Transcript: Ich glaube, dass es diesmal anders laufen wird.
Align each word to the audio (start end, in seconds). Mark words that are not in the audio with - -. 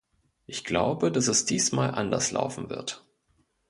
Ich 0.47 0.63
glaube, 0.63 1.11
dass 1.11 1.27
es 1.27 1.45
diesmal 1.45 1.91
anders 1.91 2.31
laufen 2.31 2.71
wird. 2.71 3.05